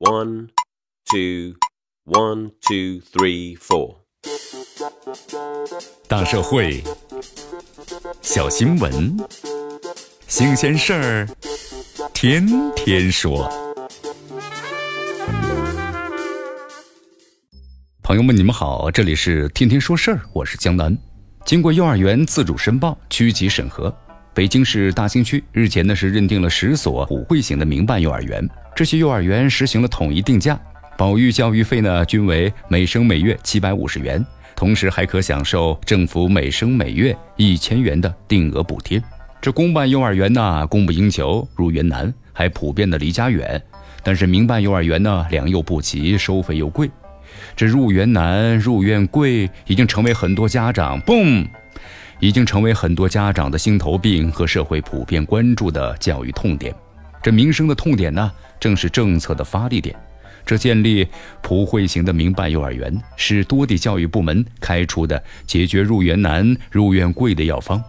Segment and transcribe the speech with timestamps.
[0.00, 0.50] One,
[1.10, 1.56] two,
[2.04, 3.96] one, two, three, four.
[6.06, 6.84] 大社会，
[8.22, 9.16] 小新闻，
[10.28, 11.28] 新鲜事儿，
[12.14, 13.50] 天天说。
[18.00, 20.96] 朋友们，你们好，这里是天天说事儿，我是江南。
[21.44, 23.92] 经过幼儿园自主申报、区级审核，
[24.38, 28.48] 北京市大兴区日前呢是认定了十所普惠型的民办幼儿园。
[28.72, 30.56] 这些幼儿园实行了统一定价，
[30.96, 34.24] 保育教育费呢均为每生每月七百五十元，
[34.54, 39.02] 同时还可享受政府每生每月一千元的定额补贴。
[39.40, 43.60] 这公办幼儿园呢供不应求，入园难，还普遍的离家远；
[44.04, 46.88] 但是民办幼儿园呢良莠不齐，收费又贵，
[47.56, 51.44] 这入园难、入园贵，已经成为很多家长嘣，
[52.20, 56.74] 已经成为很多家长的心头病和社会普遍关注的教育痛点。
[57.22, 58.30] 这民生的痛点呢？
[58.60, 59.94] 正是政策的发力点，
[60.44, 61.06] 这建立
[61.42, 67.82] 普惠型的民办幼儿园是多地教育部门开出的解决入园难、入园贵的药方。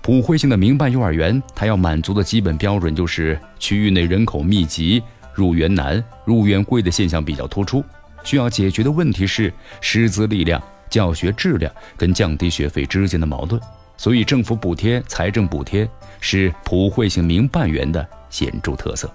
[0.00, 5.02] 普惠性的民办幼儿园，它要满足的基本标准就是区域内人口密集、
[5.34, 7.84] 入园难、入园贵的现象比较突出。
[8.22, 13.60] 需要解决的问题是师资力量、教学质量跟降低学费之间的矛盾。
[13.96, 15.88] 所以，政府补贴、财政补贴
[16.20, 19.10] 是普惠性民办园的显著特色。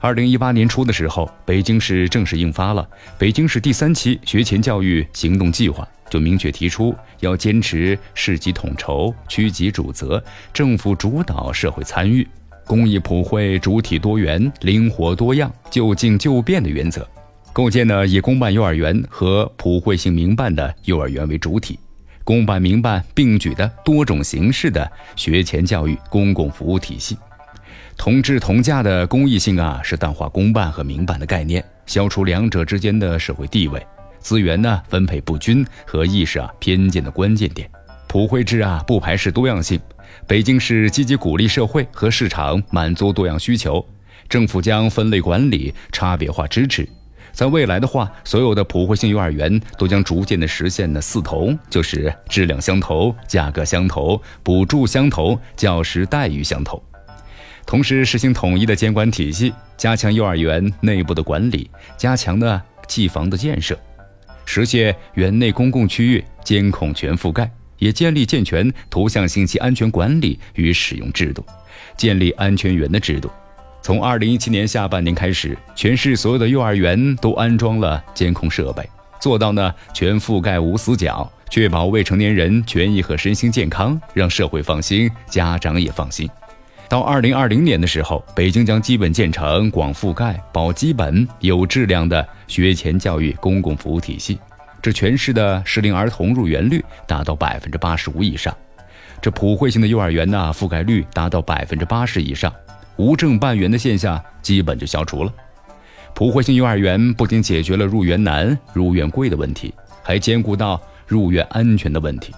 [0.00, 12.26] 二零一八年初的时候，北京市正式印发了北京市第三期学前教育行动计划，就明确提出要坚持市级统筹、区级主责、政府主导、社会参与、
[12.66, 17.06] 公益普惠、主体多元、灵活多样、就近就变的原则，
[17.52, 21.78] 构建呢以公办幼儿园和普惠性民办的幼儿园为主体，
[22.22, 27.18] 公办民办并举的多种形式的学前教育公共服务体系。
[27.96, 33.84] 同质同价的公益性啊，是淡化公办和民办的概念，消除两者之间的社会地位、
[34.20, 37.68] 资源呢分配不均和意识啊偏见的关键点。
[38.06, 39.78] 普惠制啊不排斥多样性，
[40.26, 43.84] 北京市积极鼓励社会和市场满足多样需求，
[44.28, 46.88] 政府将分类管理、差别化支持。
[47.32, 56.82] 在未来的话，所有的普惠性幼儿园都将逐渐的实现呢四同，就是质量相投、价格相投、补助相投、教师待遇相投。
[57.66, 63.78] 同时实行统一的监管体系，加强幼儿园内部的管理，加强呢技房的建设，
[64.44, 67.48] 实现园内公共区域监控全覆盖，
[67.78, 71.44] 也建立健全图像信息安全管理与使用制度，
[71.96, 73.30] 建立安全员的制度。
[73.82, 86.28] 从二零一七年下半年开始，全市所有的幼儿园都安装了监控设备，做到呢全覆盖无死角，确保未成年人权益和身心健康，让社会放心，家长也放心。
[86.88, 94.38] 到二零二零年的时候，北京将基本建成广覆盖、保基本、有质量的学前教育公共服务体系。
[94.82, 98.54] 这全市的适龄儿童入园率达到百分之八十五以上，
[99.22, 102.52] 这普惠性的幼儿园呢覆盖率达到百分之八十以上，
[103.00, 105.32] 无证办园的现象基本就消除了。
[106.14, 109.72] 普惠性幼儿园不仅解决了入园难、入园贵的问题，
[110.02, 112.34] 还兼顾到入园安全的问题。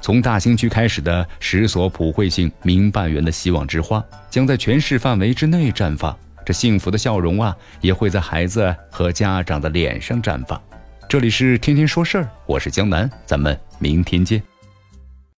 [0.00, 6.16] 从大兴区开始的十所普惠性民办园的希望之花，将在全市范围之内绽放。
[6.46, 10.58] 这幸福的笑容啊，也会在孩子和家长的脸上绽放。
[11.06, 14.49] 这里是天天说事儿，我是江南，咱们明天见。